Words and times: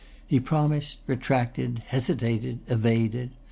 He 0.25 0.39
promised, 0.39 0.97
retracted, 1.05 1.83
hesitated, 1.89 2.61
evaded. 2.67 3.29